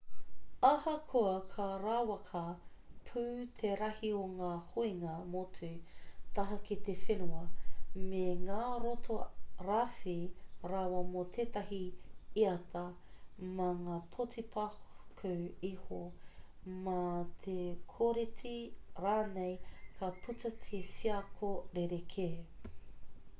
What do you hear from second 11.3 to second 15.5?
tētahi iata mā ngā poti paku